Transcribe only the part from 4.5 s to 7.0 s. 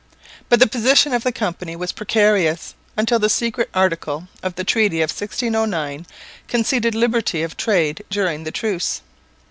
the treaty of 1609 conceded